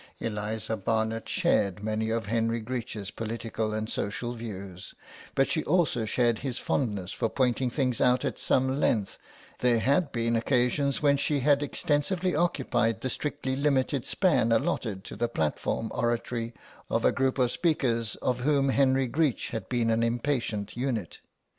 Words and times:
Eliza 0.19 0.75
Barnet 0.75 1.29
shared 1.29 1.83
many 1.83 2.09
of 2.09 2.25
Henry 2.25 2.59
Greech's 2.59 3.11
political 3.11 3.71
and 3.71 3.87
social 3.87 4.33
views, 4.33 4.95
but 5.35 5.47
she 5.47 5.63
also 5.65 6.05
shared 6.05 6.39
his 6.39 6.57
fondness 6.57 7.11
for 7.11 7.29
pointing 7.29 7.69
things 7.69 8.01
out 8.01 8.25
at 8.25 8.39
some 8.39 8.79
length; 8.79 9.19
there 9.59 9.77
had 9.77 10.11
been 10.11 10.35
occasions 10.35 11.03
when 11.03 11.17
she 11.17 11.41
had 11.41 11.61
extensively 11.61 12.33
occupied 12.35 13.01
the 13.01 13.11
strictly 13.11 13.55
limited 13.55 14.03
span 14.03 14.51
allotted 14.51 15.03
to 15.03 15.15
the 15.15 15.29
platform 15.29 15.91
oratory 15.93 16.51
of 16.89 17.05
a 17.05 17.11
group 17.11 17.37
of 17.37 17.51
speakers 17.51 18.15
of 18.23 18.39
whom 18.39 18.69
Henry 18.69 19.05
Greech 19.07 19.49
had 19.49 19.69
been 19.69 19.91
an 19.91 20.01
impatient 20.01 20.75
unit. 20.75 21.19